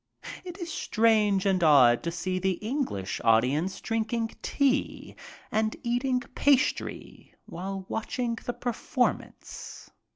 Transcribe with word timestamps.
It 0.43 0.57
is 0.57 0.73
strange 0.73 1.45
and 1.45 1.63
odd 1.63 2.01
to 2.01 2.11
see 2.11 2.39
the 2.39 2.53
English 2.53 3.21
audience 3.23 3.79
drinking 3.79 4.31
tea 4.41 5.15
and 5.51 5.75
eating 5.83 6.21
pastry 6.33 7.35
while 7.45 7.85
watching 7.87 8.39
the 8.43 8.53
performance. 8.53 9.91